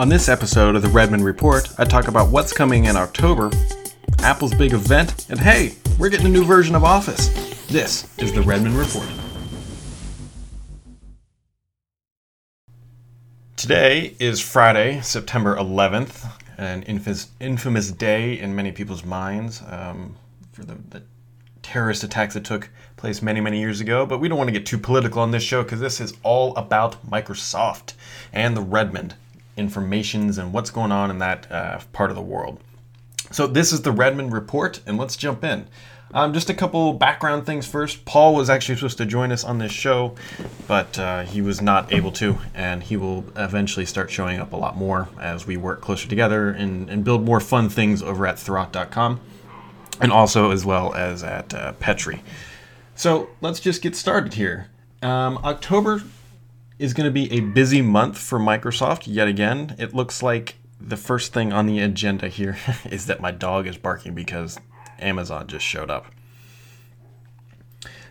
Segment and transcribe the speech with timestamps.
[0.00, 3.50] On this episode of the Redmond Report, I talk about what's coming in October,
[4.20, 7.28] Apple's big event, and hey, we're getting a new version of Office.
[7.66, 9.06] This is the Redmond Report.
[13.56, 20.16] Today is Friday, September 11th, an infamous, infamous day in many people's minds um,
[20.52, 21.02] for the, the
[21.60, 24.06] terrorist attacks that took place many, many years ago.
[24.06, 26.56] But we don't want to get too political on this show because this is all
[26.56, 27.92] about Microsoft
[28.32, 29.14] and the Redmond
[29.56, 32.60] informations and what's going on in that uh, part of the world.
[33.30, 35.66] So this is the Redmond Report, and let's jump in.
[36.12, 38.04] Um, just a couple background things first.
[38.04, 40.16] Paul was actually supposed to join us on this show,
[40.66, 44.56] but uh, he was not able to, and he will eventually start showing up a
[44.56, 48.36] lot more as we work closer together and, and build more fun things over at
[48.36, 49.20] Thurrott.com,
[50.00, 52.24] and also as well as at uh, Petri.
[52.96, 54.66] So let's just get started here.
[55.02, 56.02] Um, October
[56.80, 59.76] is going to be a busy month for Microsoft yet again.
[59.78, 62.56] It looks like the first thing on the agenda here
[62.90, 64.58] is that my dog is barking because
[64.98, 66.06] Amazon just showed up.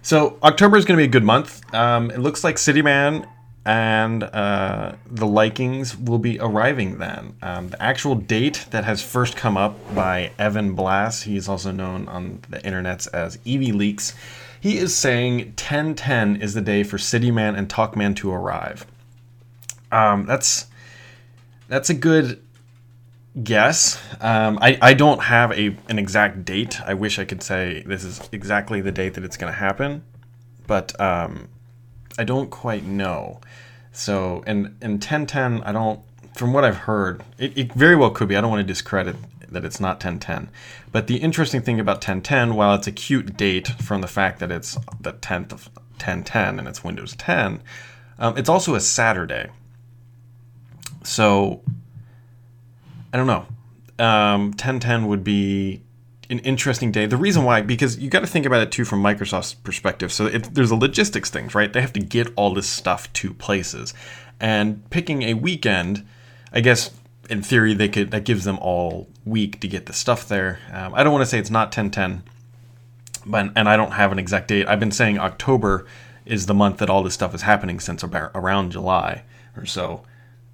[0.03, 1.73] So October is going to be a good month.
[1.73, 3.27] Um, it looks like Cityman
[3.65, 7.35] and uh, the Likings will be arriving then.
[7.41, 12.07] Um, the actual date that has first come up by Evan Blass, he's also known
[12.07, 14.13] on the internets as evleaks.
[14.59, 18.85] He is saying 1010 is the day for Cityman and Talkman to arrive.
[19.91, 20.67] Um, that's
[21.67, 22.43] that's a good
[23.43, 24.01] guess.
[24.19, 26.81] Um, I, I don't have a an exact date.
[26.81, 30.03] I wish I could say this is exactly the date that it's going to happen,
[30.67, 31.47] but um,
[32.17, 33.39] I don't quite know.
[33.91, 36.01] So, and in 1010, I don't.
[36.35, 38.35] From what I've heard, it, it very well could be.
[38.35, 39.15] I don't want to discredit
[39.51, 40.49] that it's not 1010.
[40.91, 44.51] But the interesting thing about 1010, while it's a cute date from the fact that
[44.51, 47.61] it's the 10th of 1010 and it's Windows 10,
[48.19, 49.49] um, it's also a Saturday.
[51.03, 51.61] So
[53.13, 53.45] I don't know.
[54.03, 55.83] Um, 1010 would be
[56.29, 57.05] an interesting day.
[57.05, 60.11] The reason why, because you got to think about it too from Microsoft's perspective.
[60.11, 61.71] So it, there's a logistics things, right?
[61.71, 63.93] They have to get all this stuff to places,
[64.39, 66.05] and picking a weekend,
[66.53, 66.91] I guess
[67.29, 70.59] in theory they could that gives them all week to get the stuff there.
[70.71, 72.23] Um, I don't want to say it's not 1010,
[73.25, 74.67] but and I don't have an exact date.
[74.67, 75.85] I've been saying October
[76.25, 79.23] is the month that all this stuff is happening since about around July
[79.55, 80.03] or so.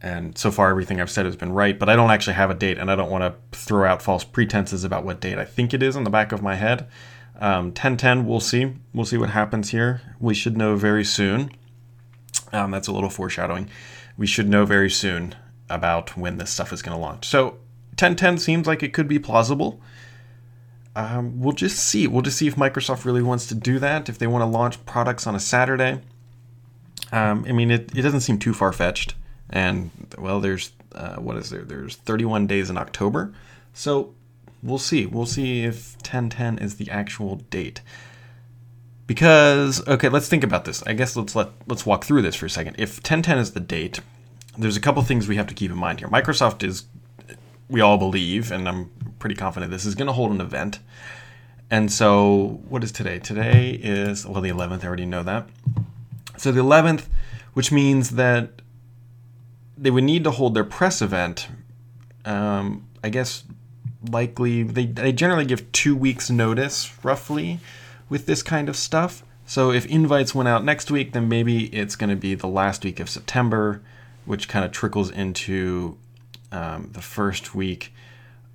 [0.02, 2.54] And so far, everything I've said has been right, but I don't actually have a
[2.54, 5.74] date, and I don't want to throw out false pretenses about what date I think
[5.74, 6.88] it is on the back of my head.
[7.40, 8.74] Um, 1010, we'll see.
[8.94, 10.02] We'll see what happens here.
[10.20, 11.52] We should know very soon.
[12.54, 13.70] Um, that's a little foreshadowing.
[14.18, 15.36] We should know very soon
[15.70, 17.28] about when this stuff is going to launch.
[17.28, 17.58] So
[17.98, 19.82] 1010 seems like it could be plausible.
[20.96, 22.08] Um, we'll just see.
[22.08, 24.86] We'll just see if Microsoft really wants to do that, if they want to launch
[24.86, 26.02] products on a Saturday.
[27.12, 29.16] Um, I mean, it, it doesn't seem too far fetched
[29.50, 31.64] and well, there's uh, what is there?
[31.64, 33.34] There's 31 days in October,
[33.74, 34.14] so
[34.64, 35.06] we'll see.
[35.06, 37.82] We'll see if 1010 is the actual date.
[39.08, 40.82] Because okay, let's think about this.
[40.84, 42.76] I guess let's let let's walk through this for a second.
[42.80, 44.00] If 1010 is the date,
[44.58, 46.08] there's a couple things we have to keep in mind here.
[46.08, 46.86] Microsoft is,
[47.70, 50.80] we all believe, and I'm pretty confident this is going to hold an event.
[51.72, 53.20] And so, what is today?
[53.20, 54.84] Today is well, the 11th.
[54.84, 55.48] I already know that.
[56.38, 57.06] So the 11th,
[57.54, 58.62] which means that
[59.78, 61.48] they would need to hold their press event.
[62.24, 63.44] Um, I guess
[64.10, 67.60] likely they they generally give two weeks notice roughly
[68.10, 69.24] with this kind of stuff.
[69.46, 72.84] So if invites went out next week, then maybe it's going to be the last
[72.84, 73.82] week of September,
[74.26, 75.98] which kind of trickles into
[76.56, 77.94] um, the first week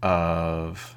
[0.03, 0.97] of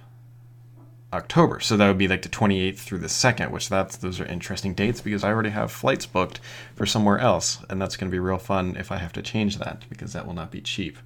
[1.11, 1.59] October.
[1.59, 4.73] So that would be like the 28th through the 2nd, which that's those are interesting
[4.73, 6.39] dates because I already have flights booked
[6.75, 9.57] for somewhere else, and that's going to be real fun if I have to change
[9.57, 10.97] that because that will not be cheap.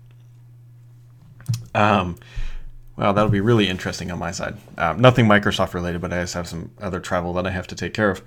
[1.74, 2.18] Um,
[2.96, 4.58] well, that'll be really interesting on my side.
[4.78, 7.76] Um, nothing Microsoft related, but I just have some other travel that I have to
[7.76, 8.22] take care of.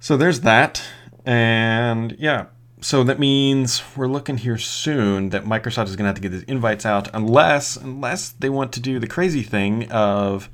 [0.00, 0.82] So there's that,
[1.24, 2.46] and yeah,
[2.80, 6.30] so that means we're looking here soon that Microsoft is going to have to get
[6.30, 10.48] these invites out, unless unless they want to do the crazy thing of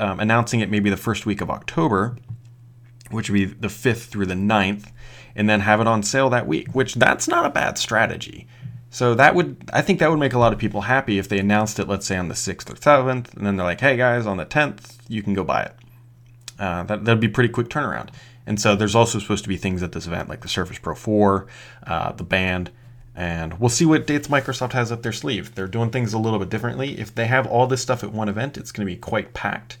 [0.00, 2.16] um, announcing it maybe the first week of October,
[3.10, 4.90] which would be the 5th through the 9th,
[5.36, 8.46] and then have it on sale that week, which that's not a bad strategy.
[8.90, 11.38] So that would, I think that would make a lot of people happy if they
[11.38, 14.26] announced it, let's say on the 6th or 7th, and then they're like, hey guys,
[14.26, 15.74] on the 10th, you can go buy it.
[16.58, 18.10] Uh, that, that'd be pretty quick turnaround.
[18.46, 20.94] And so there's also supposed to be things at this event like the Surface Pro
[20.94, 21.46] 4,
[21.86, 22.70] uh, the band,
[23.14, 25.54] and we'll see what dates Microsoft has up their sleeve.
[25.54, 26.98] They're doing things a little bit differently.
[26.98, 29.78] If they have all this stuff at one event, it's going to be quite packed.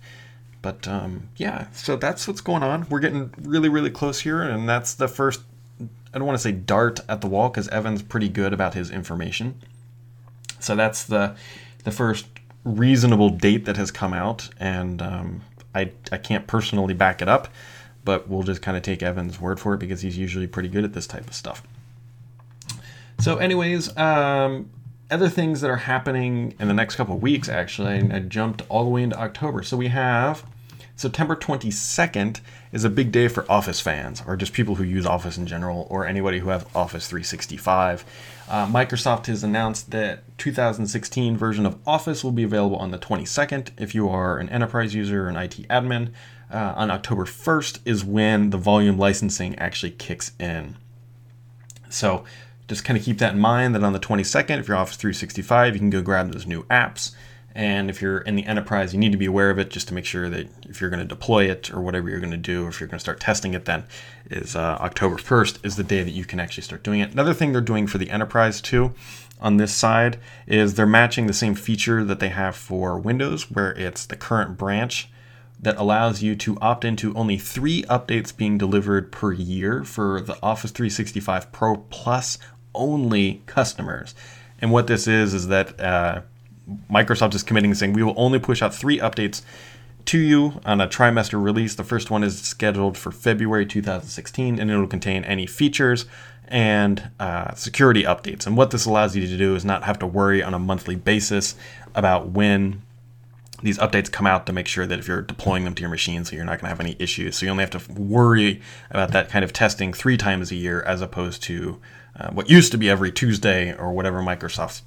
[0.62, 2.86] But um, yeah, so that's what's going on.
[2.88, 5.42] We're getting really, really close here, and that's the first.
[5.78, 8.90] I don't want to say dart at the wall because Evan's pretty good about his
[8.90, 9.60] information.
[10.60, 11.36] So that's the
[11.82, 12.26] the first
[12.64, 15.42] reasonable date that has come out, and um,
[15.74, 17.48] I I can't personally back it up,
[18.04, 20.84] but we'll just kind of take Evan's word for it because he's usually pretty good
[20.84, 21.62] at this type of stuff.
[23.20, 24.70] So, anyways, um,
[25.10, 28.90] other things that are happening in the next couple weeks, actually, I jumped all the
[28.90, 29.62] way into October.
[29.62, 30.44] So we have
[30.96, 32.40] September 22nd
[32.72, 35.86] is a big day for Office fans, or just people who use Office in general,
[35.90, 38.04] or anybody who has Office 365.
[38.48, 43.70] Uh, Microsoft has announced that 2016 version of Office will be available on the 22nd
[43.78, 46.10] if you are an enterprise user or an IT admin.
[46.54, 50.76] Uh, on October 1st is when the volume licensing actually kicks in.
[51.90, 52.22] So
[52.68, 55.74] just kind of keep that in mind that on the 22nd, if you're Office 365,
[55.74, 57.12] you can go grab those new apps.
[57.56, 59.94] And if you're in the enterprise, you need to be aware of it just to
[59.94, 62.66] make sure that if you're going to deploy it or whatever you're going to do,
[62.66, 63.82] or if you're going to start testing it, then
[64.30, 67.10] is uh, October 1st is the day that you can actually start doing it.
[67.10, 68.94] Another thing they're doing for the enterprise too
[69.40, 73.72] on this side is they're matching the same feature that they have for Windows, where
[73.72, 75.08] it's the current branch
[75.60, 80.36] that allows you to opt into only three updates being delivered per year for the
[80.42, 82.38] Office 365 Pro Plus
[82.74, 84.14] only customers.
[84.60, 86.22] And what this is is that uh,
[86.90, 89.42] Microsoft is committing saying we will only push out three updates
[90.06, 91.74] to you on a trimester release.
[91.74, 96.06] The first one is scheduled for February 2016, and it will contain any features
[96.48, 98.46] and uh, security updates.
[98.46, 100.94] And what this allows you to do is not have to worry on a monthly
[100.94, 101.54] basis
[101.94, 102.82] about when
[103.62, 106.24] these updates come out to make sure that if you're deploying them to your machine,
[106.24, 107.36] so you're not going to have any issues.
[107.36, 108.60] So you only have to worry
[108.90, 111.80] about that kind of testing three times a year as opposed to
[112.18, 114.82] uh, what used to be every Tuesday or whatever Microsoft's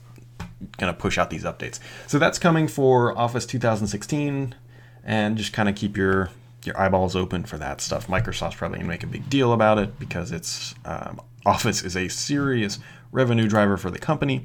[0.77, 1.79] going to push out these updates.
[2.07, 4.55] So that's coming for Office 2016,
[5.03, 6.29] and just kind of keep your
[6.63, 8.07] your eyeballs open for that stuff.
[8.07, 11.95] Microsoft's probably going to make a big deal about it because it's um, Office is
[11.95, 12.79] a serious
[13.11, 14.43] revenue driver for the company,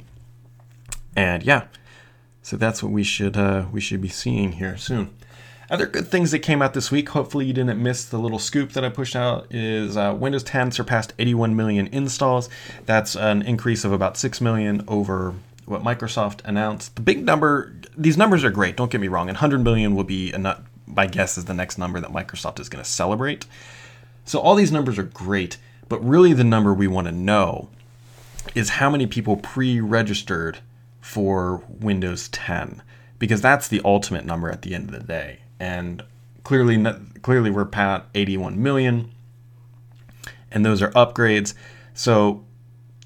[1.16, 1.66] and yeah,
[2.42, 5.10] so that's what we should uh, we should be seeing here soon.
[5.70, 8.72] Other good things that came out this week, hopefully you didn't miss the little scoop
[8.72, 12.50] that I pushed out, is uh, Windows 10 surpassed 81 million installs.
[12.84, 15.34] That's an increase of about 6 million over
[15.64, 16.96] what Microsoft announced.
[16.96, 20.04] The big number, these numbers are great, don't get me wrong, and 100 million will
[20.04, 23.46] be, a, my guess is the next number that Microsoft is going to celebrate.
[24.26, 25.56] So all these numbers are great,
[25.88, 27.70] but really the number we want to know
[28.54, 30.58] is how many people pre registered
[31.02, 32.80] for Windows 10,
[33.18, 35.40] because that's the ultimate number at the end of the day.
[35.60, 36.02] And
[36.44, 36.82] clearly
[37.20, 39.12] clearly we're pat 81 million
[40.50, 41.54] and those are upgrades.
[41.92, 42.44] So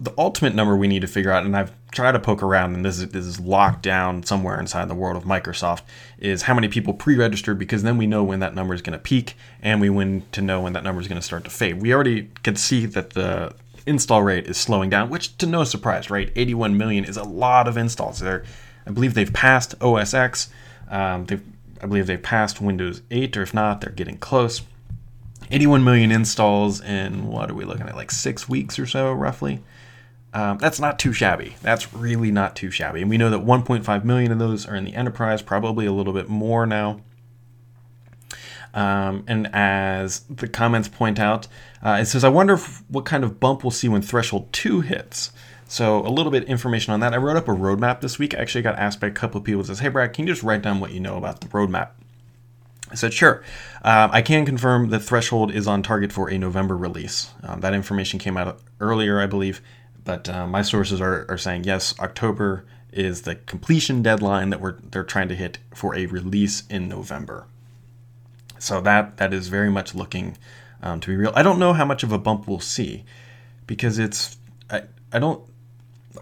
[0.01, 2.85] the ultimate number we need to figure out and i've tried to poke around and
[2.85, 5.81] this is, this is locked down somewhere inside the world of microsoft
[6.19, 9.03] is how many people pre-registered because then we know when that number is going to
[9.03, 11.81] peak and we win to know when that number is going to start to fade.
[11.81, 13.55] We already can see that the
[13.87, 17.69] install rate is slowing down which to no surprise right 81 million is a lot
[17.69, 18.45] of installs there
[18.87, 20.49] i believe they've passed os x
[20.89, 21.43] um, they've
[21.83, 24.63] I believe they've passed Windows 8, or if not, they're getting close.
[25.51, 29.63] 81 million installs in what are we looking at, like six weeks or so, roughly.
[30.33, 31.57] Um, that's not too shabby.
[31.63, 33.01] That's really not too shabby.
[33.01, 36.13] And we know that 1.5 million of those are in the enterprise, probably a little
[36.13, 37.01] bit more now.
[38.77, 41.49] Um, and as the comments point out,
[41.83, 44.83] uh, it says, I wonder if, what kind of bump we'll see when Threshold 2
[44.83, 45.33] hits.
[45.67, 47.15] So a little bit information on that.
[47.15, 48.35] I wrote up a roadmap this week.
[48.35, 50.45] I actually got asked by a couple of people says, "Hey Brad, can you just
[50.45, 51.89] write down what you know about the roadmap?"
[52.89, 53.43] I said, "Sure."
[53.83, 57.33] Uh, I can confirm that Threshold is on target for a November release.
[57.43, 59.61] Um, that information came out earlier, I believe,
[60.05, 64.79] but uh, my sources are, are saying yes, October is the completion deadline that we're
[64.93, 67.49] they're trying to hit for a release in November.
[68.67, 70.37] So that that is very much looking
[70.83, 71.33] um, to be real.
[71.35, 73.05] I don't know how much of a bump we'll see
[73.67, 74.83] because it's I,
[75.13, 75.43] I don't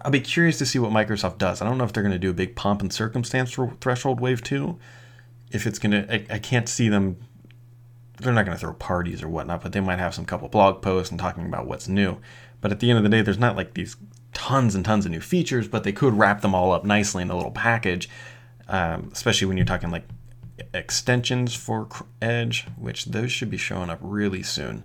[0.03, 1.61] I'll be curious to see what Microsoft does.
[1.61, 4.19] I don't know if they're going to do a big pomp and circumstance for Threshold
[4.19, 4.77] Wave 2.
[5.51, 7.17] If it's going to, I, I can't see them,
[8.19, 10.81] they're not going to throw parties or whatnot, but they might have some couple blog
[10.81, 12.17] posts and talking about what's new.
[12.61, 13.95] But at the end of the day, there's not like these
[14.33, 17.29] tons and tons of new features, but they could wrap them all up nicely in
[17.29, 18.09] a little package,
[18.67, 20.07] um, especially when you're talking like
[20.73, 21.87] extensions for
[22.21, 24.83] Edge, which those should be showing up really soon.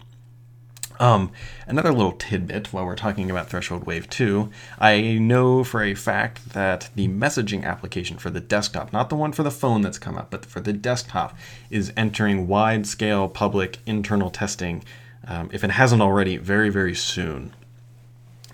[1.01, 1.33] Um,
[1.67, 6.53] another little tidbit while we're talking about Threshold Wave 2, I know for a fact
[6.53, 10.19] that the messaging application for the desktop, not the one for the phone that's come
[10.19, 11.35] up, but for the desktop,
[11.71, 14.85] is entering wide scale public internal testing,
[15.27, 17.55] um, if it hasn't already, very, very soon.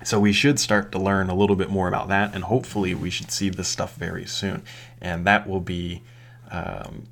[0.04, 3.10] So we should start to learn a little bit more about that, and hopefully we
[3.10, 4.62] should see this stuff very soon.
[5.00, 6.02] And that will be
[6.50, 7.04] um,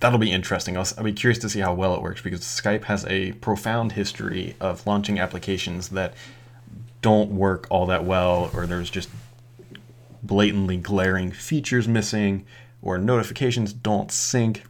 [0.00, 0.76] that'll be interesting.
[0.76, 3.92] I'll, I'll, be curious to see how well it works because Skype has a profound
[3.92, 6.14] history of launching applications that
[7.02, 9.08] don't work all that well, or there's just
[10.22, 12.44] blatantly glaring features missing
[12.82, 14.64] or notifications don't sync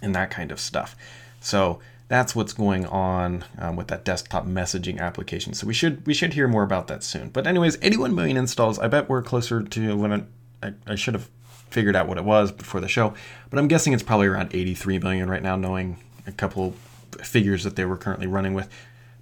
[0.00, 0.96] and that kind of stuff.
[1.40, 5.54] So that's what's going on um, with that desktop messaging application.
[5.54, 7.30] So we should we should hear more about that soon.
[7.30, 8.78] But anyways, 81 million installs.
[8.78, 11.28] I bet we're closer to when I, I, I should have
[11.72, 13.14] figured out what it was before the show,
[13.50, 16.74] but I'm guessing it's probably around 83 million right now, knowing a couple
[17.20, 18.68] figures that they were currently running with.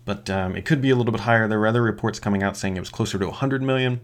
[0.05, 1.47] But um, it could be a little bit higher.
[1.47, 4.01] There were other reports coming out saying it was closer to 100 million.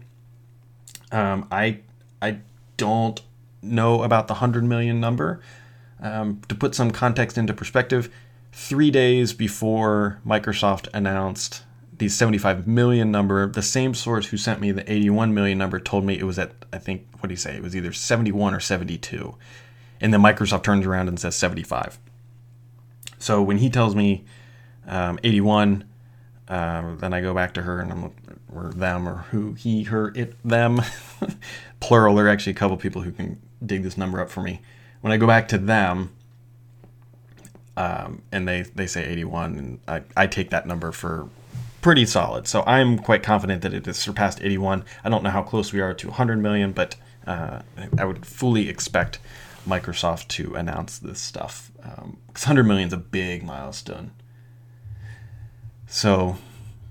[1.11, 1.79] Um, I
[2.21, 2.39] I
[2.77, 3.21] don't
[3.61, 5.41] know about the 100 million number.
[5.99, 8.13] Um, to put some context into perspective,
[8.51, 11.63] three days before Microsoft announced
[11.97, 16.05] the 75 million number, the same source who sent me the 81 million number told
[16.05, 17.55] me it was at, I think, what do you say?
[17.55, 19.35] It was either 71 or 72.
[19.99, 21.97] And then Microsoft turns around and says 75.
[23.17, 24.25] So when he tells me
[24.87, 25.85] um, 81,
[26.47, 28.11] uh, then I go back to her and I'm
[28.53, 30.81] or them or who he, her, it, them,
[31.79, 32.15] plural.
[32.15, 34.61] There are actually a couple people who can dig this number up for me.
[35.01, 36.11] When I go back to them,
[37.75, 41.29] um, and they they say 81, and I, I take that number for
[41.87, 42.45] pretty solid.
[42.49, 44.83] So I'm quite confident that it has surpassed 81.
[45.05, 47.61] I don't know how close we are to 100 million, but uh,
[47.97, 49.19] I would fully expect
[49.65, 51.71] Microsoft to announce this stuff.
[51.81, 54.11] Um, 100 million is a big milestone.
[55.87, 56.35] So,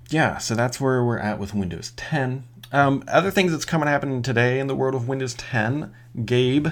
[0.09, 2.45] yeah, so that's where we're at with Windows 10.
[2.71, 5.93] Um, other things that's coming happening today in the world of Windows 10,
[6.25, 6.69] Gabe,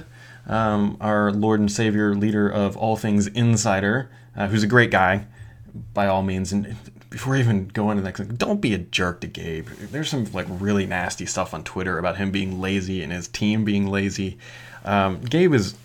[0.48, 5.28] um, our Lord and Savior, leader of all things Insider, uh, who's a great guy
[5.94, 6.52] by all means.
[6.52, 6.76] And
[7.16, 9.70] before I even go into the next thing, don't be a jerk to Gabe.
[9.70, 13.64] There's some like really nasty stuff on Twitter about him being lazy and his team
[13.64, 14.38] being lazy.
[14.84, 15.76] Um, Gabe is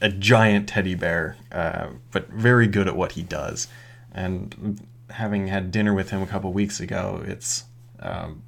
[0.00, 3.68] a giant teddy bear, uh, but very good at what he does.
[4.12, 7.64] And having had dinner with him a couple weeks ago, it's
[7.98, 8.42] um,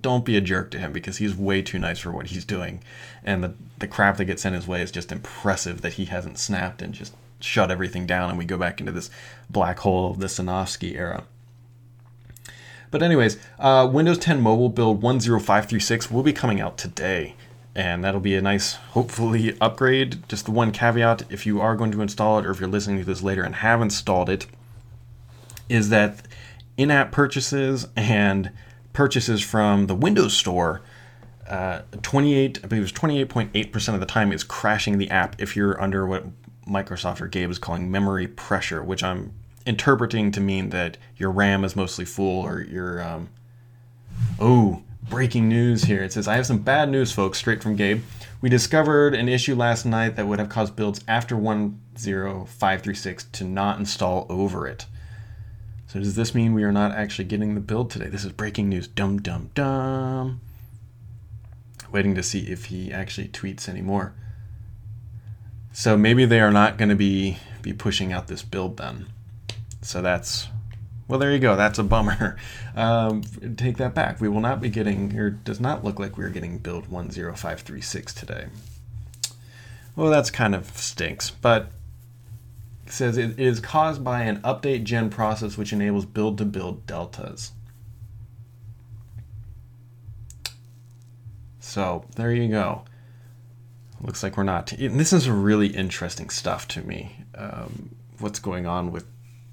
[0.00, 2.82] don't be a jerk to him because he's way too nice for what he's doing.
[3.22, 6.38] And the, the crap that gets sent his way is just impressive that he hasn't
[6.38, 9.10] snapped and just shut everything down and we go back into this
[9.50, 11.24] black hole of the Sinofsky era.
[12.90, 17.34] But anyways, uh, Windows 10 Mobile build 10536 will be coming out today.
[17.74, 20.26] And that'll be a nice, hopefully, upgrade.
[20.28, 22.98] Just the one caveat if you are going to install it or if you're listening
[23.00, 24.46] to this later and have installed it,
[25.68, 26.26] is that
[26.78, 28.50] in app purchases and
[28.94, 30.80] purchases from the Windows Store,
[31.48, 35.54] uh, 28, I believe it was 28.8% of the time is crashing the app if
[35.54, 36.24] you're under what
[36.66, 39.32] Microsoft or Gabe is calling memory pressure, which I'm
[39.64, 43.02] interpreting to mean that your RAM is mostly full or your.
[43.02, 43.28] Um,
[44.40, 46.02] oh, breaking news here.
[46.02, 48.02] It says, I have some bad news, folks, straight from Gabe.
[48.40, 53.78] We discovered an issue last night that would have caused builds after 10536 to not
[53.78, 54.86] install over it.
[55.86, 58.08] So does this mean we are not actually getting the build today?
[58.08, 58.88] This is breaking news.
[58.88, 60.40] Dum dum dum.
[61.90, 64.12] Waiting to see if he actually tweets anymore.
[65.78, 69.08] So maybe they are not going to be be pushing out this build then.
[69.82, 70.48] So that's
[71.06, 71.54] well, there you go.
[71.54, 72.36] That's a bummer.
[72.74, 73.22] Um,
[73.56, 74.20] take that back.
[74.20, 78.48] We will not be getting, or does not look like we're getting build 10536 today.
[79.94, 81.70] Well, that's kind of stinks, but
[82.84, 87.52] says it is caused by an update gen process which enables build to build deltas.
[91.60, 92.84] So there you go.
[94.02, 94.72] Looks like we're not.
[94.72, 97.24] And this is really interesting stuff to me.
[97.34, 99.06] Um, what's going on with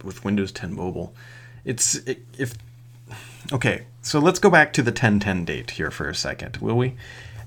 [0.04, 1.14] with Windows 10 Mobile?
[1.66, 2.56] It's it, if
[3.52, 3.86] okay.
[4.02, 6.96] So let's go back to the 1010 date here for a second, will we?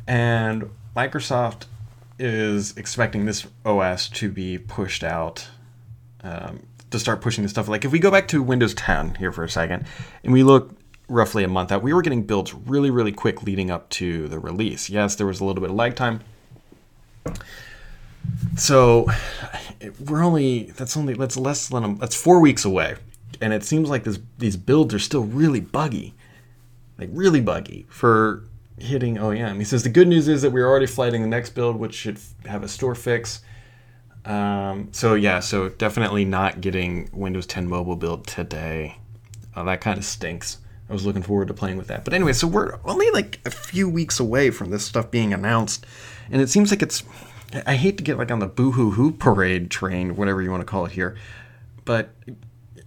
[0.06, 1.64] And Microsoft
[2.18, 5.48] is expecting this OS to be pushed out
[6.22, 7.68] um, to start pushing the stuff.
[7.68, 9.86] Like if we go back to Windows 10 here for a second,
[10.24, 10.74] and we look
[11.08, 14.38] roughly a month out, we were getting builds really, really quick leading up to the
[14.38, 14.88] release.
[14.88, 16.20] Yes, there was a little bit of lag time.
[18.56, 19.06] So
[20.04, 22.96] we're only that's only that's less than a, that's four weeks away,
[23.40, 26.14] and it seems like this these builds are still really buggy,
[26.98, 28.44] like really buggy for
[28.78, 29.58] hitting OEM.
[29.58, 32.18] He says the good news is that we're already flighting the next build, which should
[32.46, 33.40] have a store fix.
[34.24, 38.98] Um, so yeah, so definitely not getting Windows 10 mobile build today.
[39.54, 40.58] Uh, that kind of stinks.
[40.88, 42.04] I was looking forward to playing with that.
[42.04, 45.84] But anyway, so we're only like a few weeks away from this stuff being announced,
[46.30, 47.02] and it seems like it's.
[47.64, 50.60] I hate to get like on the boo hoo hoo parade train, whatever you want
[50.60, 51.16] to call it here,
[51.84, 52.10] but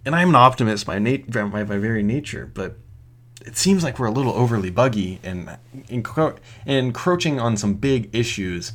[0.04, 2.76] and I'm an optimist by nat- by, by very nature, but
[3.44, 5.56] it seems like we're a little overly buggy and
[5.88, 8.72] encro- encroaching on some big issues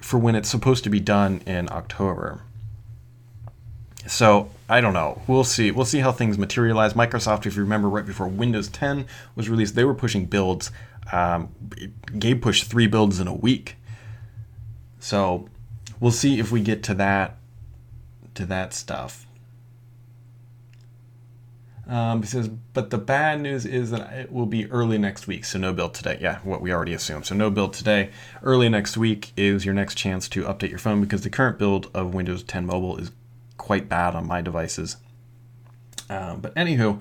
[0.00, 2.42] for when it's supposed to be done in October.
[4.06, 5.22] So I don't know.
[5.26, 5.70] We'll see.
[5.70, 6.94] We'll see how things materialize.
[6.94, 10.70] Microsoft, if you remember, right before Windows 10 was released, they were pushing builds.
[11.12, 11.50] Um,
[12.18, 13.76] Gabe pushed three builds in a week.
[14.98, 15.48] So
[16.00, 17.36] we'll see if we get to that
[18.34, 19.26] to that stuff.
[21.88, 25.44] Um, he says, but the bad news is that it will be early next week,
[25.44, 26.18] so no build today.
[26.20, 27.26] Yeah, what we already assumed.
[27.26, 28.10] So no build today.
[28.42, 31.88] Early next week is your next chance to update your phone because the current build
[31.94, 33.12] of Windows 10 Mobile is
[33.66, 34.96] quite bad on my devices.
[36.08, 37.00] Um, but anywho,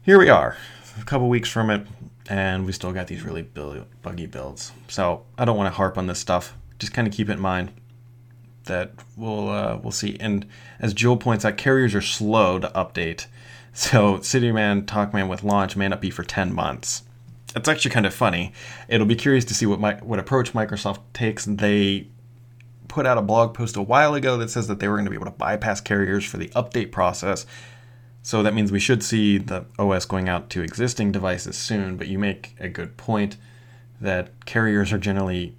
[0.00, 0.56] here we are,
[0.98, 1.86] a couple weeks from it,
[2.30, 4.72] and we still got these really buggy builds.
[4.88, 6.56] So I don't want to harp on this stuff.
[6.78, 7.70] Just kind of keep it in mind
[8.64, 10.16] that we'll uh, we'll see.
[10.18, 10.46] And
[10.78, 13.26] as Joel points out, carriers are slow to update.
[13.72, 17.04] So CityMan TalkMan with launch may not be for 10 months.
[17.54, 18.52] It's actually kind of funny.
[18.88, 21.44] It'll be curious to see what my, what approach Microsoft takes.
[21.44, 22.08] They
[22.90, 25.10] put out a blog post a while ago that says that they were going to
[25.10, 27.46] be able to bypass carriers for the update process.
[28.22, 31.96] So that means we should see the OS going out to existing devices soon.
[31.96, 33.36] But you make a good point
[34.00, 35.56] that carriers are generally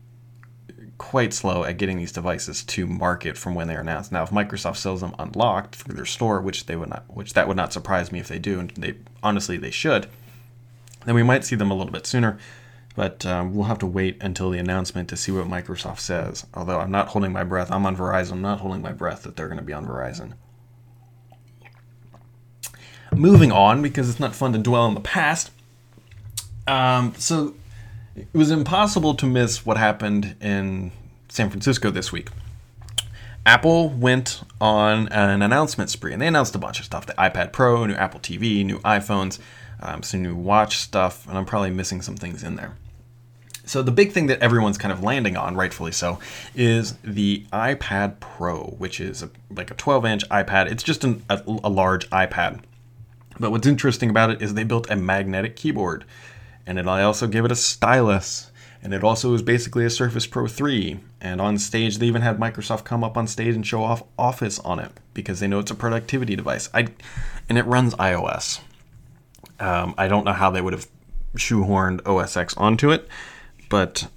[0.98, 4.12] quite slow at getting these devices to market from when they're announced.
[4.12, 7.48] Now, if Microsoft sells them unlocked through their store, which they would not, which that
[7.48, 10.08] would not surprise me if they do, and they honestly they should,
[11.06, 12.38] then we might see them a little bit sooner.
[12.96, 16.46] But um, we'll have to wait until the announcement to see what Microsoft says.
[16.54, 18.34] Although I'm not holding my breath, I'm on Verizon.
[18.34, 20.34] I'm not holding my breath that they're going to be on Verizon.
[23.14, 25.52] Moving on, because it's not fun to dwell on the past.
[26.68, 27.56] Um, so
[28.16, 30.92] it was impossible to miss what happened in
[31.30, 32.30] San Francisco this week.
[33.46, 37.52] Apple went on an announcement spree and they announced a bunch of stuff the iPad
[37.52, 39.40] Pro, new Apple TV, new iPhones,
[39.82, 42.76] um, some new watch stuff, and I'm probably missing some things in there.
[43.66, 46.20] So, the big thing that everyone's kind of landing on, rightfully so,
[46.56, 50.72] is the iPad Pro, which is a, like a 12 inch iPad.
[50.72, 52.62] It's just an, a, a large iPad.
[53.40, 56.06] But what's interesting about it is they built a magnetic keyboard
[56.66, 58.52] and it, I also give it a stylus.
[58.84, 61.00] And it also is basically a Surface Pro 3.
[61.20, 64.58] And on stage, they even had Microsoft come up on stage and show off Office
[64.60, 66.70] on it because they know it's a productivity device.
[66.74, 66.88] I,
[67.48, 68.62] and it runs iOS.
[69.62, 70.88] Um, I don't know how they would have
[71.36, 73.08] shoehorned OS X onto it,
[73.70, 74.08] but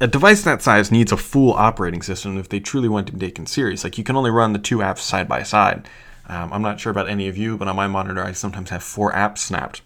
[0.00, 3.26] a device that size needs a full operating system if they truly want to be
[3.26, 3.84] taken serious.
[3.84, 5.88] Like you can only run the two apps side by side.
[6.28, 8.82] Um, I'm not sure about any of you, but on my monitor, I sometimes have
[8.82, 9.82] four apps snapped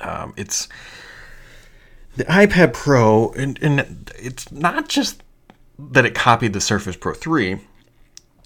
[0.00, 0.68] um, it's
[2.16, 5.22] the iPad Pro, and, and it's not just
[5.78, 7.58] that it copied the Surface Pro 3.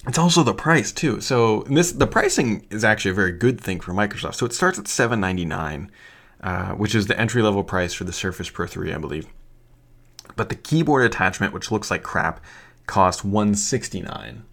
[0.09, 1.21] It's also the price too.
[1.21, 4.35] So this the pricing is actually a very good thing for Microsoft.
[4.35, 5.91] So it starts at 799,
[6.43, 9.27] uh, which is the entry level price for the Surface Pro 3, I believe.
[10.35, 12.41] But the keyboard attachment, which looks like crap,
[12.87, 14.45] costs 169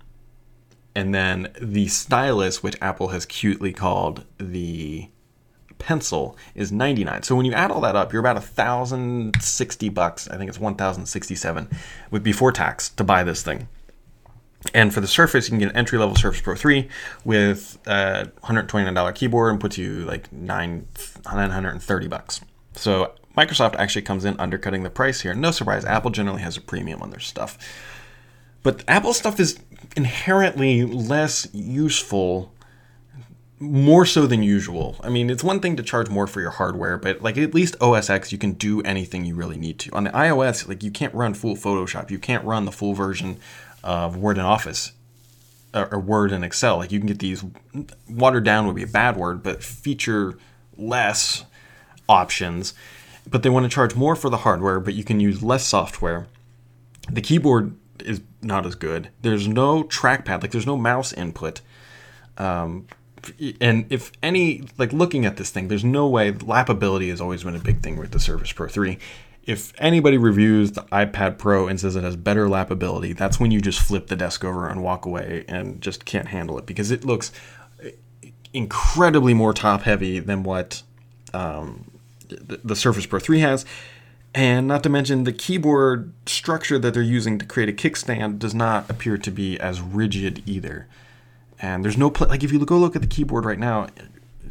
[0.96, 5.10] and then the stylus, which Apple has cutely called the
[5.78, 7.24] pencil is 99.
[7.24, 10.30] So when you add all that up, you're about 1060 bucks.
[10.30, 11.70] I think it's 1067
[12.10, 13.68] with before tax to buy this thing.
[14.74, 16.88] And for the Surface, you can get an entry level Surface Pro 3
[17.24, 20.88] with a $129 keyboard and puts you like nine,
[21.26, 22.42] 930 bucks.
[22.74, 25.34] So Microsoft actually comes in undercutting the price here.
[25.34, 27.58] No surprise, Apple generally has a premium on their stuff.
[28.64, 29.60] But Apple stuff is
[29.96, 32.52] inherently less useful
[33.60, 34.98] more so than usual.
[35.02, 37.76] I mean, it's one thing to charge more for your hardware, but like at least
[37.82, 39.96] OS X, you can do anything you really need to.
[39.96, 43.38] On the iOS, like you can't run full Photoshop, you can't run the full version
[43.86, 44.92] of Word and Office
[45.74, 46.78] or Word and Excel.
[46.78, 47.46] Like you can get these
[48.10, 50.38] watered down would be a bad word, but feature
[50.78, 51.46] less
[52.10, 52.74] options.
[53.30, 56.28] But they want to charge more for the hardware, but you can use less software.
[57.10, 59.10] The keyboard is not as good.
[59.22, 61.62] There's no trackpad, like there's no mouse input.
[62.38, 62.88] Um,
[63.60, 67.56] and if any like looking at this thing, there's no way lappability has always been
[67.56, 68.98] a big thing with the Surface Pro 3.
[69.46, 73.62] If anybody reviews the iPad Pro and says it has better lappability, that's when you
[73.62, 77.06] just flip the desk over and walk away and just can't handle it because it
[77.06, 77.32] looks
[78.54, 80.82] incredibly more top heavy than what
[81.34, 81.92] um,
[82.30, 83.66] the, the Surface Pro 3 has.
[84.34, 88.56] And not to mention, the keyboard structure that they're using to create a kickstand does
[88.56, 90.88] not appear to be as rigid either
[91.60, 93.88] and there's no pl- like if you go look at the keyboard right now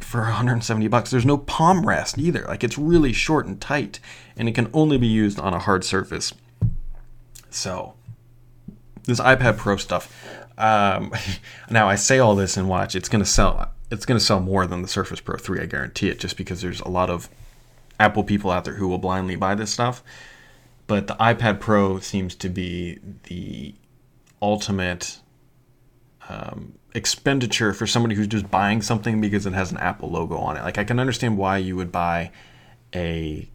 [0.03, 2.45] for 170 bucks there's no palm rest either.
[2.47, 3.99] Like it's really short and tight
[4.37, 6.33] and it can only be used on a hard surface.
[7.49, 7.93] So
[9.03, 10.11] this ipad pro stuff
[10.57, 11.13] um,
[11.69, 14.81] now i say all this and watch it's to sell it's to sell more than
[14.81, 17.29] the surface pro 3 i guarantee it just because there's a lot of
[17.99, 20.03] apple people out there who will blindly buy this stuff.
[20.87, 23.73] But the ipad pro seems to be the
[24.41, 25.19] ultimate
[26.29, 30.57] um, expenditure for somebody who's just buying something because it has an Apple logo on
[30.57, 30.63] it.
[30.63, 32.31] Like I can understand why you would buy
[32.93, 33.47] a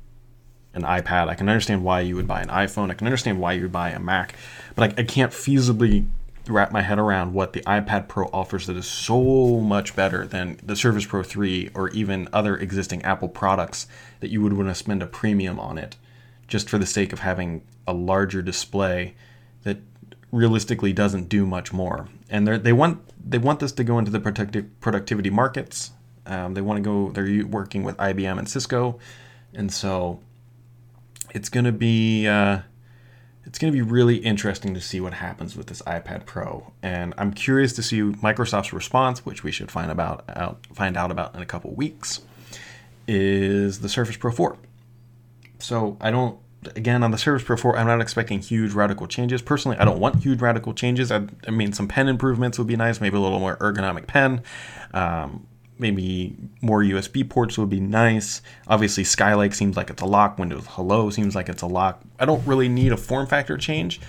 [0.72, 1.28] an iPad.
[1.28, 2.90] I can understand why you would buy an iPhone.
[2.90, 4.36] I can understand why you would buy a Mac,
[4.76, 6.06] but I, I can't feasibly
[6.46, 10.58] wrap my head around what the iPad Pro offers that is so much better than
[10.62, 13.86] the Surface Pro 3 or even other existing Apple products
[14.20, 15.96] that you would want to spend a premium on it
[16.46, 19.14] just for the sake of having a larger display
[19.62, 19.78] that
[20.32, 22.08] realistically doesn't do much more.
[22.28, 24.20] And they want they want this to go into the
[24.80, 25.92] productivity markets.
[26.26, 27.10] Um, they want to go.
[27.10, 28.98] They're working with IBM and Cisco,
[29.54, 30.20] and so
[31.34, 32.60] it's to be uh,
[33.44, 36.72] it's to be really interesting to see what happens with this iPad Pro.
[36.82, 41.10] And I'm curious to see Microsoft's response, which we should find about out find out
[41.10, 42.20] about in a couple weeks.
[43.08, 44.56] Is the Surface Pro 4?
[45.58, 46.38] So I don't
[46.76, 49.42] again on the Surface Pro 4, I'm not expecting huge radical changes.
[49.42, 51.10] Personally, I don't want huge radical changes.
[51.10, 54.42] I, I mean, some pen improvements would be nice, maybe a little more ergonomic pen.
[54.92, 55.46] Um,
[55.78, 58.42] maybe more USB ports would be nice.
[58.68, 60.38] Obviously, Skylake seems like it's a lock.
[60.38, 62.02] Windows Hello seems like it's a lock.
[62.18, 64.00] I don't really need a form factor change.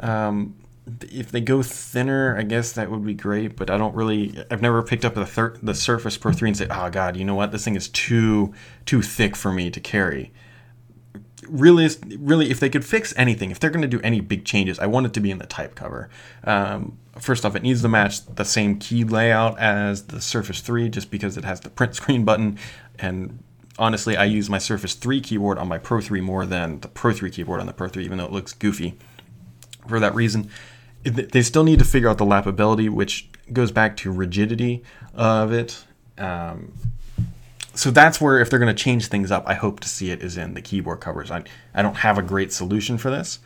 [0.00, 0.54] Um,
[1.10, 3.56] if they go thinner, I guess that would be great.
[3.56, 4.42] But I don't really.
[4.50, 7.24] I've never picked up the thir- the Surface Pro 3 and said, "Oh God, you
[7.24, 7.52] know what?
[7.52, 8.54] This thing is too
[8.86, 10.32] too thick for me to carry."
[11.48, 14.78] Really, really, if they could fix anything, if they're going to do any big changes,
[14.78, 16.08] I want it to be in the type cover.
[16.44, 20.88] Um, first off, it needs to match the same key layout as the Surface 3,
[20.88, 22.58] just because it has the print screen button.
[22.98, 23.42] And
[23.78, 27.12] honestly, I use my Surface 3 keyboard on my Pro 3 more than the Pro
[27.12, 28.98] 3 keyboard on the Pro 3, even though it looks goofy.
[29.86, 30.50] For that reason,
[31.02, 34.82] they still need to figure out the lappability, which goes back to rigidity
[35.14, 35.84] of it.
[36.18, 36.72] Um,
[37.78, 40.22] so that's where if they're going to change things up, I hope to see it
[40.22, 41.30] is in the keyboard covers.
[41.30, 43.38] I I don't have a great solution for this,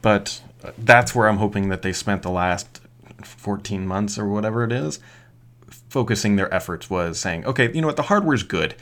[0.00, 2.80] but uh, that's where I'm hoping that they spent the last
[3.24, 5.00] 14 months or whatever it is
[5.88, 8.74] focusing their efforts was saying, okay, you know what, the hardware's good.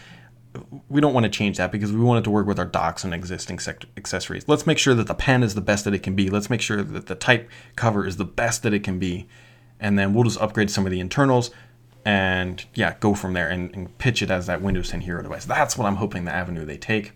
[0.88, 3.04] We don't want to change that because we want it to work with our docks
[3.04, 3.58] and existing
[3.96, 4.46] accessories.
[4.46, 6.28] Let's make sure that the pen is the best that it can be.
[6.28, 9.28] Let's make sure that the type cover is the best that it can be.
[9.80, 11.50] And then we'll just upgrade some of the internals
[12.04, 15.44] and yeah, go from there and, and, pitch it as that Windows 10 Hero device.
[15.44, 17.12] That's what I'm hoping the avenue they take.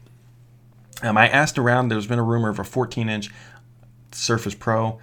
[1.02, 1.88] Um, I asked around.
[1.88, 3.30] There's been a rumor of a 14-inch
[4.12, 4.98] Surface Pro.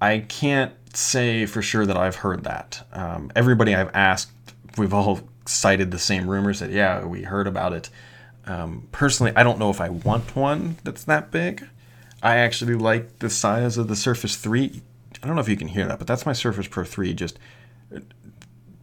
[0.00, 2.86] I can't say for sure that I've heard that.
[2.92, 4.30] Um, everybody I've asked,
[4.76, 7.90] we've all cited the same rumors that yeah, we heard about it.
[8.46, 11.66] Um, personally, I don't know if I want one that's that big.
[12.22, 14.82] I actually like the size of the Surface 3.
[15.22, 17.38] I don't know if you can hear that, but that's my Surface Pro 3 just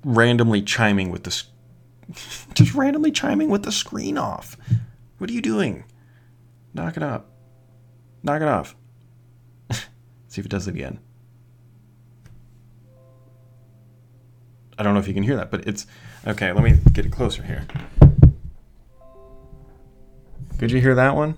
[0.08, 1.44] randomly chiming with the
[2.54, 4.58] just randomly chiming with the screen off.
[5.18, 5.84] What are you doing?
[6.74, 7.30] Knock it up.
[8.24, 8.76] Knock it off.
[10.28, 11.00] See if it does it again.
[14.78, 15.88] I don't know if you can hear that, but it's
[16.26, 16.52] okay.
[16.54, 17.66] Let me get it closer here.
[20.60, 21.38] Could you hear that one?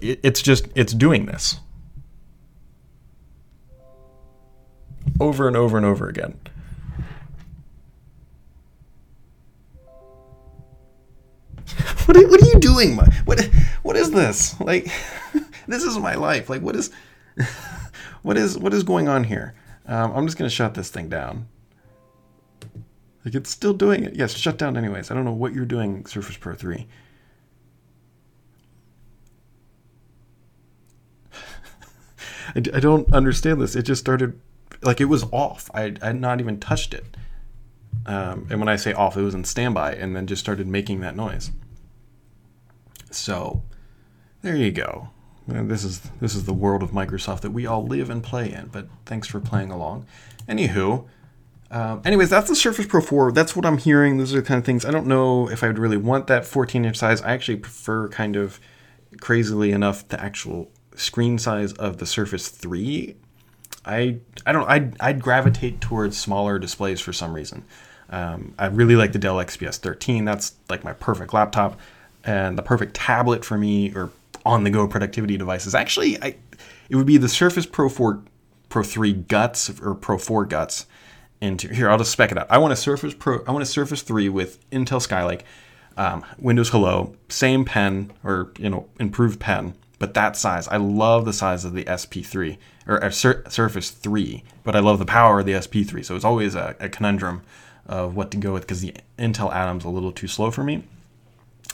[0.00, 1.58] It's just it's doing this.
[5.20, 6.38] Over and over and over again.
[12.06, 12.96] what, are, what are you doing?
[12.96, 13.48] What
[13.82, 14.58] what is this?
[14.60, 14.90] Like
[15.66, 16.48] this is my life.
[16.48, 16.90] Like what is
[18.22, 19.54] what is what is going on here?
[19.86, 21.48] Um, I'm just gonna shut this thing down.
[23.24, 24.14] Like it's still doing it.
[24.16, 25.10] Yes, shut down anyways.
[25.10, 26.86] I don't know what you're doing, Surface Pro 3.
[32.54, 33.76] I, I don't understand this.
[33.76, 34.38] It just started
[34.82, 35.70] like it was off.
[35.74, 37.16] I had not even touched it.
[38.06, 41.00] Um, and when I say off, it was in standby, and then just started making
[41.00, 41.52] that noise.
[43.10, 43.62] So,
[44.42, 45.10] there you go.
[45.46, 48.68] This is this is the world of Microsoft that we all live and play in.
[48.72, 50.06] But thanks for playing along.
[50.48, 51.06] Anywho,
[51.70, 53.32] um, anyways, that's the Surface Pro 4.
[53.32, 54.18] That's what I'm hearing.
[54.18, 54.84] Those are the kind of things.
[54.84, 57.20] I don't know if I would really want that 14 inch size.
[57.22, 58.60] I actually prefer kind of
[59.20, 63.16] crazily enough the actual screen size of the Surface 3
[63.84, 67.64] I I don't I'd, I'd gravitate towards smaller displays for some reason.
[68.10, 70.24] Um, I really like the Dell XPS 13.
[70.24, 71.80] That's like my perfect laptop,
[72.24, 74.10] and the perfect tablet for me or
[74.44, 75.74] on-the-go productivity devices.
[75.74, 76.36] Actually, I
[76.88, 78.22] it would be the Surface Pro 4
[78.68, 80.86] Pro 3 Guts or Pro 4 Guts.
[81.40, 82.46] Into here, I'll just spec it out.
[82.50, 83.42] I want a Surface Pro.
[83.48, 85.40] I want a Surface 3 with Intel Skylake,
[85.96, 90.66] um, Windows Hello, same pen or you know improved pen, but that size.
[90.66, 95.04] I love the size of the SP3 or Sur- Surface 3, but I love the
[95.06, 96.04] power of the SP3.
[96.04, 97.42] So it's always a, a conundrum
[97.86, 100.82] of what to go with because the Intel Atom's a little too slow for me.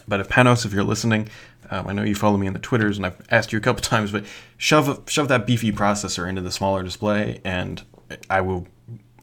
[0.06, 1.30] But if Panos, if you're listening,
[1.70, 3.80] Um, I know you follow me on the Twitters, and I've asked you a couple
[3.94, 4.24] times, but
[4.58, 7.82] shove shove that beefy processor into the smaller display, and
[8.28, 8.66] I will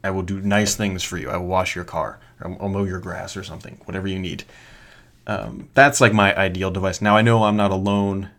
[0.03, 1.29] I will do nice things for you.
[1.29, 4.45] I will wash your car, or I'll mow your grass, or something, whatever you need.
[5.27, 7.01] Um, that's like my ideal device.
[7.01, 8.29] Now I know I'm not alone,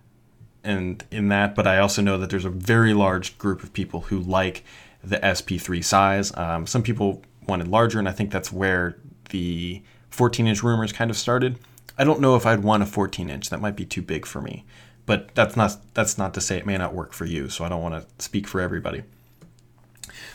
[0.66, 4.02] and in that, but I also know that there's a very large group of people
[4.02, 4.64] who like
[5.02, 6.36] the SP3 size.
[6.36, 8.98] Um, some people wanted larger, and I think that's where
[9.30, 11.58] the 14 inch rumors kind of started.
[11.98, 13.50] I don't know if I'd want a 14 inch.
[13.50, 14.64] That might be too big for me.
[15.06, 17.48] But that's not that's not to say it may not work for you.
[17.48, 19.04] So I don't want to speak for everybody.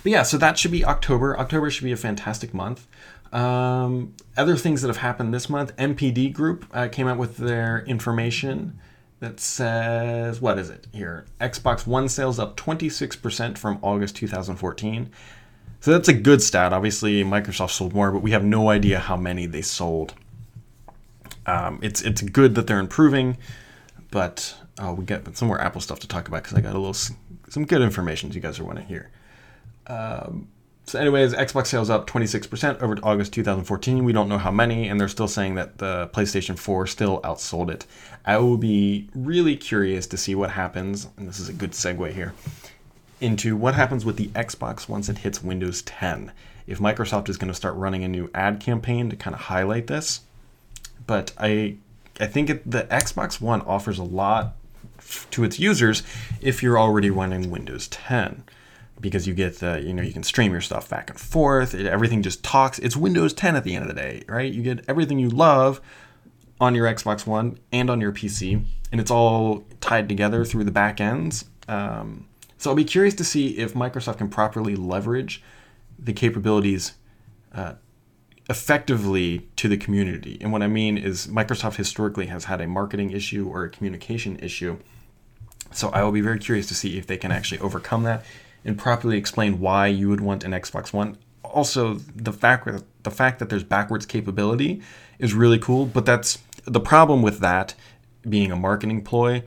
[0.04, 1.38] But yeah, so that should be October.
[1.38, 2.88] October should be a fantastic month.
[3.34, 7.84] Um, other things that have happened this month: NPD Group uh, came out with their
[7.86, 8.80] information
[9.22, 11.26] that says what is it here?
[11.40, 15.10] Xbox One sales up 26% from August 2014.
[15.80, 16.74] So that's a good stat.
[16.74, 20.16] Obviously, Microsoft sold more, but we have no idea how many they sold.
[21.46, 23.38] Um, it's it's good that they're improving,
[24.12, 26.78] but oh, we got some more Apple stuff to talk about because I got a
[26.78, 29.10] little some good information you guys are want to hear.
[29.88, 30.48] Um,
[30.86, 34.04] so, anyways, Xbox sales up 26% over August 2014.
[34.04, 37.70] We don't know how many, and they're still saying that the PlayStation 4 still outsold
[37.70, 37.86] it.
[38.26, 42.14] I will be really curious to see what happens, and this is a good segue
[42.14, 42.34] here,
[43.20, 46.32] into what happens with the Xbox once it hits Windows 10.
[46.68, 49.88] If Microsoft is going to start running a new ad campaign to kind of highlight
[49.88, 50.22] this,
[51.08, 51.78] but I
[52.20, 54.56] I think it, the Xbox One offers a lot
[55.32, 56.04] to its users
[56.42, 58.44] if you're already running Windows 10
[59.00, 61.88] because you get the you know you can stream your stuff back and forth it,
[61.88, 64.86] everything just talks it's windows 10 at the end of the day right you get
[64.88, 65.82] everything you love
[66.62, 70.72] on your xbox one and on your pc and it's all tied together through the
[70.72, 71.46] back ends.
[71.68, 75.44] Um, so i'll be curious to see if microsoft can properly leverage
[76.00, 76.94] the capabilities
[77.54, 77.74] uh,
[78.50, 80.38] effectively to the community.
[80.40, 84.38] And what i mean is microsoft historically has had a marketing issue or a communication
[84.40, 84.78] issue.
[85.72, 88.24] So i will be very curious to see if they can actually overcome that
[88.64, 91.18] and properly explain why you would want an Xbox One.
[91.44, 92.68] Also, the fact
[93.04, 94.82] the fact that there's backwards capability
[95.20, 97.76] is really cool, but that's the problem with that
[98.28, 99.44] being a marketing ploy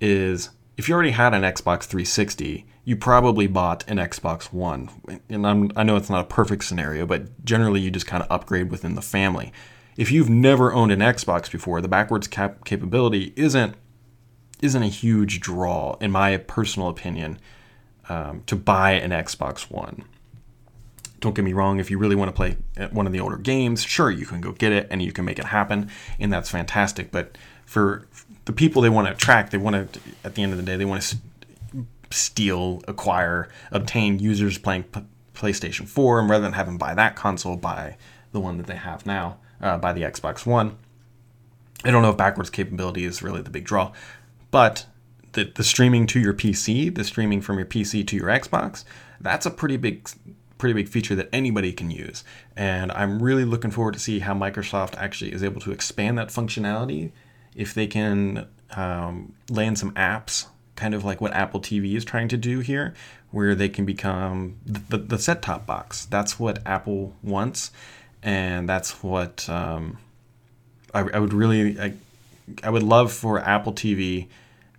[0.00, 4.88] is if you already had an Xbox 360, you probably bought an Xbox One.
[5.28, 8.30] And I'm, i know it's not a perfect scenario, but generally you just kind of
[8.30, 9.52] upgrade within the family.
[9.96, 13.74] If you've never owned an Xbox before, the backwards cap- capability isn't
[14.60, 17.38] isn't a huge draw, in my personal opinion
[18.08, 20.04] um, to buy an Xbox One.
[21.20, 22.56] Don't get me wrong, if you really want to play
[22.90, 25.38] one of the older games, sure, you can go get it and you can make
[25.38, 27.10] it happen, and that's fantastic.
[27.10, 28.06] But for
[28.44, 30.76] the people they want to attract, they want to, at the end of the day,
[30.76, 31.16] they want to
[32.10, 35.02] steal, acquire, obtain users playing P-
[35.34, 37.96] PlayStation 4, and rather than have them buy that console, buy
[38.32, 40.78] the one that they have now, uh, buy the Xbox One.
[41.84, 43.92] I don't know if backwards capability is really the big draw,
[44.50, 44.86] but
[45.32, 48.84] the, the streaming to your PC, the streaming from your PC to your Xbox,
[49.20, 50.08] that's a pretty big
[50.58, 52.24] pretty big feature that anybody can use.
[52.56, 56.28] And I'm really looking forward to see how Microsoft actually is able to expand that
[56.28, 57.12] functionality
[57.54, 62.28] if they can um, land some apps, kind of like what Apple TV is trying
[62.28, 62.94] to do here,
[63.30, 66.04] where they can become the, the, the set top box.
[66.06, 67.70] That's what Apple wants,
[68.22, 69.98] and that's what um,
[70.92, 71.94] I, I would really I,
[72.62, 74.28] I would love for Apple TV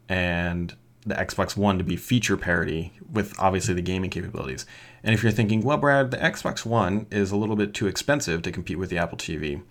[0.07, 0.73] and
[1.05, 4.65] the Xbox One to be feature parity with obviously the gaming capabilities.
[5.03, 8.41] And if you're thinking, well, Brad, the Xbox One is a little bit too expensive
[8.43, 9.62] to compete with the Apple TV,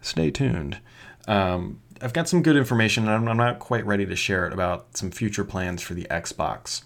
[0.00, 0.78] stay tuned.
[1.26, 4.96] Um, I've got some good information, and I'm not quite ready to share it about
[4.96, 6.82] some future plans for the Xbox.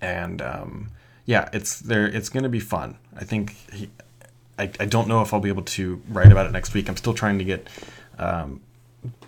[0.00, 0.90] And um,
[1.24, 2.06] yeah, it's there.
[2.06, 2.98] It's going to be fun.
[3.16, 3.56] I think.
[3.72, 3.90] He,
[4.58, 6.88] I, I don't know if I'll be able to write about it next week.
[6.88, 7.68] I'm still trying to get
[8.18, 8.62] um,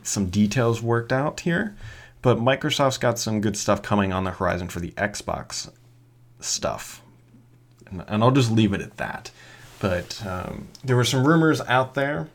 [0.03, 1.77] some details worked out here.
[2.23, 5.71] But Microsoft's got some good stuff coming on the horizon for the Xbox
[6.41, 7.03] stuff.
[7.91, 9.31] And, and I'll just leave it at that.
[9.81, 12.29] But um, there were some rumors out there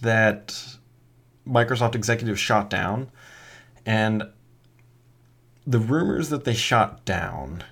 [0.00, 0.76] that
[1.46, 3.10] Microsoft executives shot down.
[3.84, 4.24] And
[5.66, 7.64] the rumors that they shot down,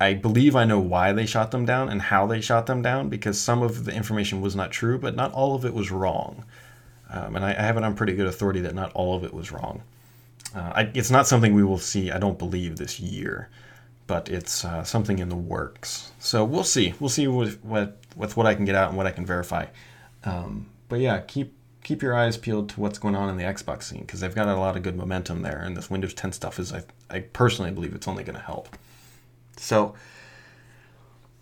[0.00, 3.08] I believe I know why they shot them down and how they shot them down
[3.08, 6.44] because some of the information was not true, but not all of it was wrong.
[7.10, 9.32] Um, and I, I, have it on pretty good authority that not all of it
[9.32, 9.82] was wrong.
[10.54, 13.50] Uh, I, it's not something we will see, I don't believe, this year,
[14.06, 16.12] but it's uh, something in the works.
[16.18, 16.94] So we'll see.
[17.00, 19.66] We'll see with what with what I can get out and what I can verify.
[20.24, 23.84] Um, but yeah, keep keep your eyes peeled to what's going on in the Xbox
[23.84, 26.58] scene because they've got a lot of good momentum there, and this Windows 10 stuff
[26.58, 28.76] is, I, I personally believe, it's only going to help.
[29.56, 29.94] So,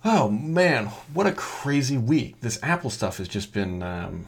[0.04, 2.40] oh man, what a crazy week!
[2.40, 4.26] This Apple stuff has just been um,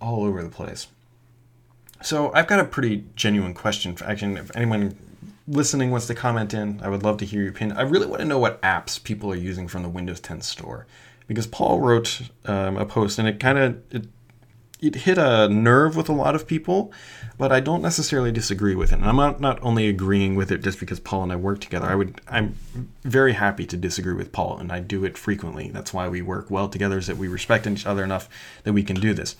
[0.00, 0.88] all over the place.
[2.02, 3.94] So I've got a pretty genuine question.
[3.94, 4.96] For, actually, if anyone
[5.46, 7.76] listening wants to comment in, I would love to hear your opinion.
[7.76, 10.86] I really want to know what apps people are using from the Windows 10 store,
[11.26, 14.06] because Paul wrote um, a post and it kind of it
[14.82, 16.92] it hit a nerve with a lot of people,
[17.38, 18.96] but I don't necessarily disagree with it.
[18.96, 21.86] And I'm not, not only agreeing with it just because Paul and I work together.
[21.86, 22.58] I would I'm
[23.04, 25.70] very happy to disagree with Paul, and I do it frequently.
[25.70, 28.28] That's why we work well together, is that we respect each other enough
[28.64, 29.36] that we can do this.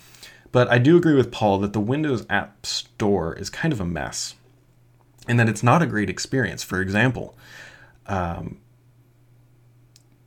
[0.53, 3.87] But I do agree with Paul that the Windows App Store is kind of a
[3.87, 4.37] mess,
[5.29, 6.63] and that it's not a great experience.
[6.63, 7.37] For example,
[8.07, 8.59] um,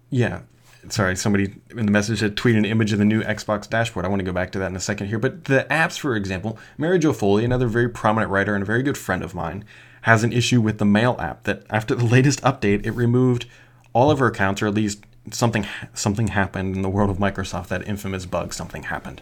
[0.09, 0.41] yeah,
[0.89, 4.05] sorry, somebody in the message had tweeted an image of the new Xbox dashboard.
[4.05, 5.19] I want to go back to that in a second here.
[5.19, 8.83] But the apps, for example, Mary Jo Foley, another very prominent writer and a very
[8.83, 9.65] good friend of mine,
[10.03, 13.45] has an issue with the Mail app that after the latest update, it removed
[13.93, 17.67] all of her accounts, or at least something something happened in the world of Microsoft.
[17.67, 19.21] That infamous bug, something happened,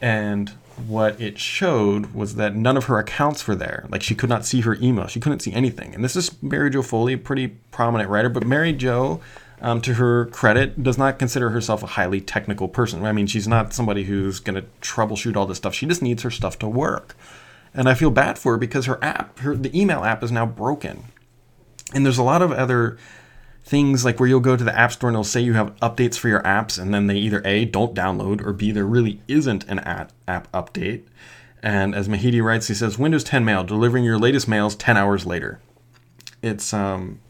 [0.00, 0.52] and
[0.86, 3.86] what it showed was that none of her accounts were there.
[3.88, 5.94] Like she could not see her email, she couldn't see anything.
[5.94, 9.20] And this is Mary Jo Foley, a pretty prominent writer, but Mary Jo
[9.60, 13.04] um, to her credit, does not consider herself a highly technical person.
[13.04, 15.74] I mean, she's not somebody who's going to troubleshoot all this stuff.
[15.74, 17.16] She just needs her stuff to work.
[17.74, 20.46] And I feel bad for her because her app, her, the email app, is now
[20.46, 21.04] broken.
[21.92, 22.98] And there's a lot of other
[23.64, 26.16] things like where you'll go to the App Store and it'll say you have updates
[26.16, 29.64] for your apps, and then they either A, don't download, or B, there really isn't
[29.64, 31.04] an app, update.
[31.62, 35.26] And as Mahidi writes, he says, Windows 10 Mail, delivering your latest mails 10 hours
[35.26, 35.60] later.
[36.40, 37.20] It's um,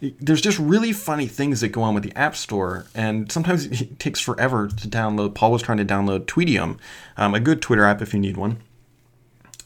[0.00, 3.98] there's just really funny things that go on with the App Store, and sometimes it
[3.98, 5.34] takes forever to download.
[5.34, 6.78] Paul was trying to download Tweetium,
[7.16, 8.58] um, a good Twitter app if you need one.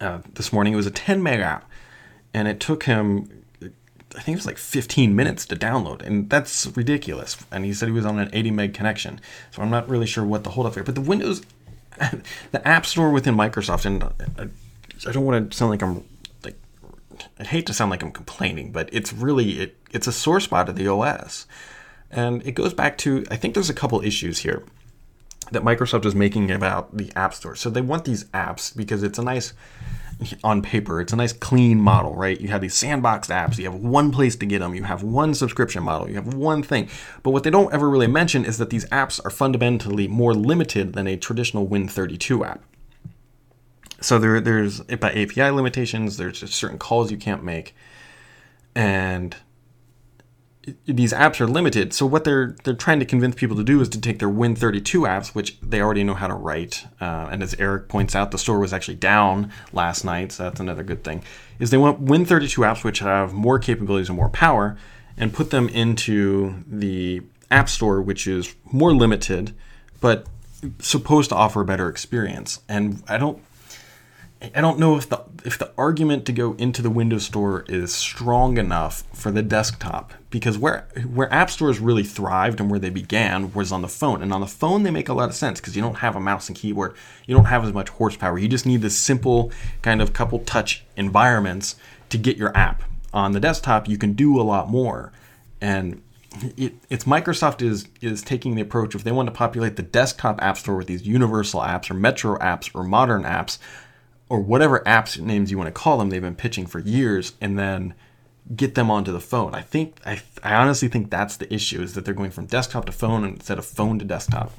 [0.00, 1.68] Uh, this morning it was a 10 meg app,
[2.32, 3.41] and it took him,
[4.16, 7.36] I think it was like 15 minutes to download, and that's ridiculous.
[7.50, 9.20] And he said he was on an 80 meg connection,
[9.50, 10.84] so I'm not really sure what the holdup here.
[10.84, 11.42] But the Windows,
[12.50, 14.48] the App Store within Microsoft, and I,
[15.08, 16.04] I don't want to sound like I'm
[16.44, 16.56] like
[17.38, 20.68] I hate to sound like I'm complaining, but it's really it, it's a sore spot
[20.68, 21.46] of the OS.
[22.10, 24.62] And it goes back to I think there's a couple issues here
[25.52, 27.54] that Microsoft is making about the App Store.
[27.54, 29.52] So they want these apps because it's a nice
[30.42, 32.40] on paper, it's a nice clean model, right?
[32.40, 35.34] You have these sandboxed apps, you have one place to get them, you have one
[35.34, 36.88] subscription model, you have one thing.
[37.22, 40.92] But what they don't ever really mention is that these apps are fundamentally more limited
[40.92, 42.62] than a traditional Win32 app
[44.02, 46.16] so there, there's API limitations.
[46.16, 47.74] There's certain calls you can't make,
[48.74, 49.36] and
[50.86, 51.92] these apps are limited.
[51.92, 55.00] So what they're they're trying to convince people to do is to take their Win32
[55.08, 56.86] apps, which they already know how to write.
[57.00, 60.60] Uh, and as Eric points out, the store was actually down last night, so that's
[60.60, 61.24] another good thing.
[61.58, 64.76] Is they want Win32 apps which have more capabilities and more power,
[65.16, 69.54] and put them into the App Store, which is more limited,
[70.00, 70.26] but
[70.78, 72.60] supposed to offer a better experience.
[72.68, 73.42] And I don't
[74.54, 77.94] I don't know if the if the argument to go into the Windows Store is
[77.94, 82.90] strong enough for the desktop because where where app stores really thrived and where they
[82.90, 84.20] began was on the phone.
[84.20, 86.20] And on the phone they make a lot of sense because you don't have a
[86.20, 86.96] mouse and keyboard.
[87.26, 88.38] You don't have as much horsepower.
[88.38, 91.76] You just need this simple kind of couple touch environments
[92.08, 92.82] to get your app.
[93.14, 95.12] On the desktop you can do a lot more.
[95.60, 96.02] And
[96.56, 100.42] it, it's Microsoft is is taking the approach if they want to populate the desktop
[100.42, 103.58] app store with these universal apps or metro apps or modern apps
[104.32, 107.58] or whatever apps names you want to call them they've been pitching for years and
[107.58, 107.92] then
[108.56, 109.54] get them onto the phone.
[109.54, 112.86] I think I, I honestly think that's the issue is that they're going from desktop
[112.86, 114.50] to phone instead of phone to desktop.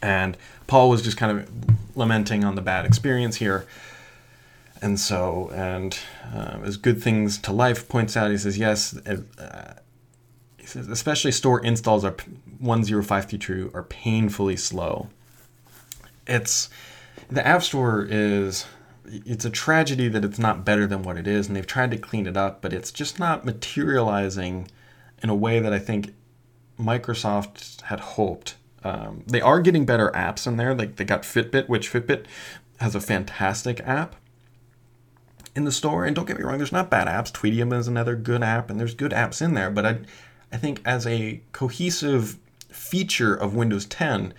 [0.00, 1.50] And Paul was just kind of
[1.98, 3.66] lamenting on the bad experience here.
[4.80, 5.98] And so, and
[6.34, 8.96] uh, as good things to life points out, he says yes.
[8.96, 9.74] Uh,
[10.56, 15.08] he says especially store installs are 10532 are painfully slow.
[16.26, 16.70] It's
[17.30, 18.66] the App Store is
[19.08, 21.98] it's a tragedy that it's not better than what it is, and they've tried to
[21.98, 24.68] clean it up, but it's just not materializing
[25.22, 26.14] in a way that I think
[26.78, 28.56] Microsoft had hoped.
[28.84, 32.26] Um, they are getting better apps in there, like they got Fitbit, which Fitbit
[32.78, 34.16] has a fantastic app
[35.54, 36.04] in the store.
[36.04, 37.32] And don't get me wrong, there's not bad apps.
[37.32, 39.70] Tweetium is another good app, and there's good apps in there.
[39.70, 39.98] But I,
[40.52, 44.34] I think as a cohesive feature of Windows 10,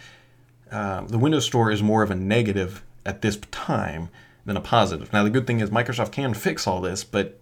[0.71, 4.09] uh, the Windows Store is more of a negative at this time
[4.45, 5.11] than a positive.
[5.13, 7.39] Now, the good thing is Microsoft can fix all this, but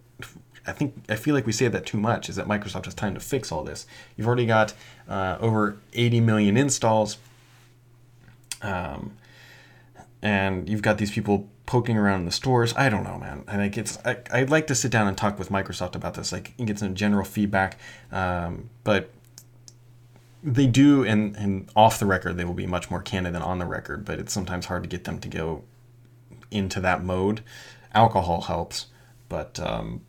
[0.66, 2.28] I think I feel like we say that too much.
[2.28, 3.86] Is that Microsoft has time to fix all this?
[4.16, 4.74] You've already got
[5.08, 7.18] uh, over 80 million installs,
[8.62, 9.16] um,
[10.22, 12.74] and you've got these people poking around in the stores.
[12.76, 13.44] I don't know, man.
[13.46, 13.98] I think it's.
[14.04, 16.94] I, would like to sit down and talk with Microsoft about this, like get some
[16.94, 17.78] general feedback.
[18.10, 19.10] Um, but
[20.42, 23.58] they do, and, and off the record, they will be much more candid than on
[23.58, 25.64] the record, but it's sometimes hard to get them to go
[26.50, 27.42] into that mode.
[27.94, 28.86] Alcohol helps,
[29.28, 30.02] but um,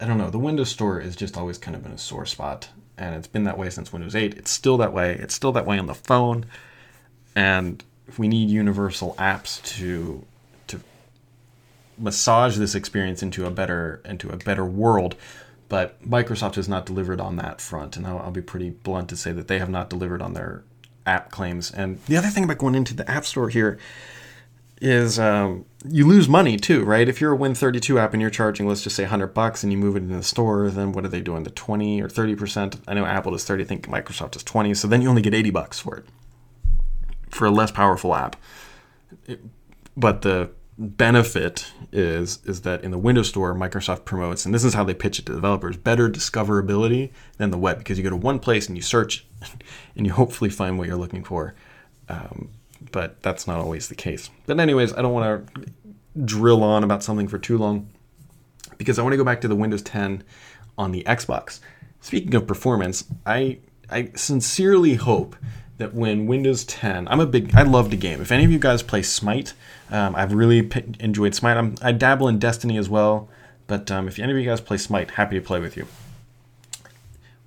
[0.00, 0.30] I don't know.
[0.30, 3.44] The Windows Store is just always kind of been a sore spot, and it's been
[3.44, 4.34] that way since Windows 8.
[4.34, 5.14] It's still that way.
[5.14, 6.46] It's still that way on the phone,
[7.34, 10.24] and if we need universal apps to
[10.68, 10.80] to
[11.98, 15.16] massage this experience into a better into a better world.
[15.68, 19.16] But Microsoft has not delivered on that front, and I'll, I'll be pretty blunt to
[19.16, 20.62] say that they have not delivered on their
[21.04, 21.70] app claims.
[21.70, 23.78] And the other thing about going into the App Store here
[24.80, 27.08] is um, you lose money too, right?
[27.08, 29.78] If you're a Win32 app and you're charging, let's just say 100 bucks, and you
[29.78, 31.44] move it into the store, then what are they doing?
[31.44, 32.76] The 20 or 30 percent?
[32.86, 33.64] I know Apple does 30.
[33.64, 34.74] I think Microsoft is 20.
[34.74, 36.04] So then you only get 80 bucks for it
[37.30, 38.36] for a less powerful app.
[39.26, 39.40] It,
[39.96, 44.74] but the benefit is is that in the Windows Store, Microsoft promotes, and this is
[44.74, 48.16] how they pitch it to developers: better discoverability than the web, because you go to
[48.16, 49.26] one place and you search,
[49.96, 51.54] and you hopefully find what you're looking for.
[52.08, 52.50] Um,
[52.92, 54.30] but that's not always the case.
[54.46, 55.70] But anyways, I don't want to
[56.24, 57.88] drill on about something for too long,
[58.78, 60.22] because I want to go back to the Windows 10
[60.78, 61.60] on the Xbox.
[62.00, 63.58] Speaking of performance, I
[63.90, 65.36] I sincerely hope
[65.78, 68.20] that when Windows 10, I'm a big, I love the game.
[68.20, 69.52] If any of you guys play Smite,
[69.90, 71.56] um, I've really p- enjoyed Smite.
[71.56, 73.28] I'm, i dabble in Destiny as well,
[73.66, 75.86] but um, if any of you guys play Smite, happy to play with you.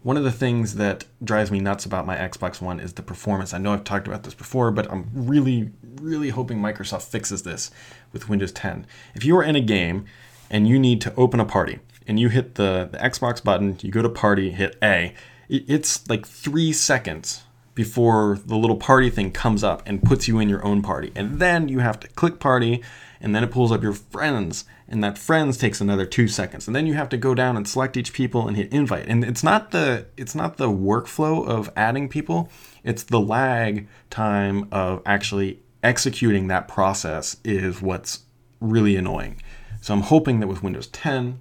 [0.02, 3.54] One of the things that drives me nuts about my Xbox One is the performance.
[3.54, 7.70] I know I've talked about this before, but I'm really, really hoping Microsoft fixes this
[8.14, 8.86] with Windows 10.
[9.14, 10.06] If you are in a game
[10.50, 13.92] and you need to open a party and you hit the, the Xbox button, you
[13.92, 15.14] go to party, hit A,
[15.50, 17.44] it's like three seconds
[17.80, 21.14] before the little party thing comes up and puts you in your own party.
[21.16, 22.84] And then you have to click party,
[23.22, 26.68] and then it pulls up your friends, and that friends takes another two seconds.
[26.68, 29.08] And then you have to go down and select each people and hit invite.
[29.08, 32.50] And it's not the it's not the workflow of adding people,
[32.84, 38.24] it's the lag time of actually executing that process is what's
[38.60, 39.42] really annoying.
[39.80, 41.40] So I'm hoping that with Windows 10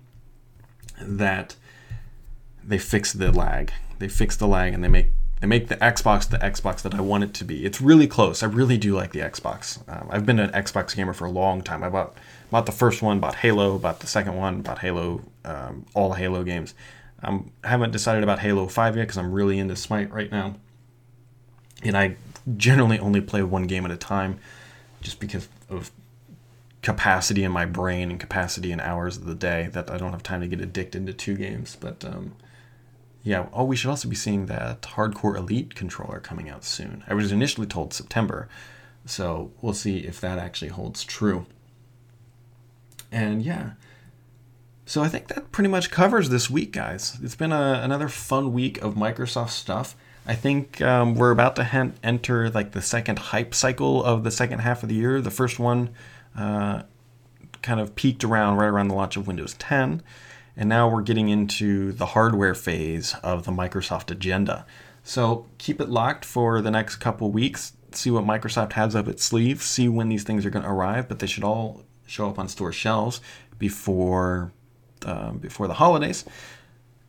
[1.02, 1.56] that
[2.62, 3.72] they fix the lag.
[3.98, 5.08] They fix the lag and they make
[5.40, 7.64] they make the Xbox the Xbox that I want it to be.
[7.64, 8.42] It's really close.
[8.42, 9.78] I really do like the Xbox.
[9.88, 11.84] Um, I've been an Xbox gamer for a long time.
[11.84, 12.16] I bought
[12.50, 16.42] bought the first one, bought Halo, bought the second one, bought Halo, um, all Halo
[16.42, 16.74] games.
[17.22, 20.54] I haven't decided about Halo 5 yet because I'm really into Smite right now.
[21.82, 22.16] And I
[22.56, 24.38] generally only play one game at a time
[25.00, 25.90] just because of
[26.82, 30.22] capacity in my brain and capacity in hours of the day that I don't have
[30.22, 31.76] time to get addicted to two games.
[31.78, 32.34] But um,
[33.22, 37.04] yeah, oh, we should also be seeing that Hardcore Elite controller coming out soon.
[37.08, 38.48] I was initially told September,
[39.04, 41.46] so we'll see if that actually holds true.
[43.10, 43.72] And yeah,
[44.88, 47.18] so I think that pretty much covers this week, guys.
[47.22, 49.94] It's been a, another fun week of Microsoft stuff.
[50.26, 54.60] I think um, we're about to enter like the second hype cycle of the second
[54.60, 55.20] half of the year.
[55.20, 55.90] The first one
[56.34, 56.84] uh,
[57.60, 60.02] kind of peaked around right around the launch of Windows 10.
[60.58, 64.66] And now we're getting into the hardware phase of the Microsoft agenda.
[65.04, 67.74] So keep it locked for the next couple weeks.
[67.92, 69.62] See what Microsoft has up its sleeve.
[69.62, 71.08] See when these things are going to arrive.
[71.08, 73.20] But they should all show up on store shelves
[73.56, 74.52] before
[75.06, 76.24] um, before the holidays.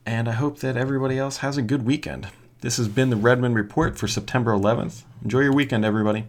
[0.06, 2.28] And I hope that everybody else has a good weekend.
[2.62, 5.04] This has been the Redmond Report for September 11th.
[5.24, 6.28] Enjoy your weekend, everybody.